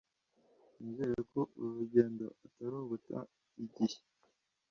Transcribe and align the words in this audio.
Nizere 0.79 1.17
ko 1.31 1.39
uru 1.57 1.71
rugendo 1.79 2.25
atari 2.45 2.75
uguta 2.81 3.17
igihe 3.63 3.97